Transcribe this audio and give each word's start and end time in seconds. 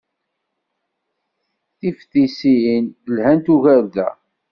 Tiftisin 1.79 2.85
lhant 3.13 3.45
ugar 3.55 3.83
da. 3.93 4.07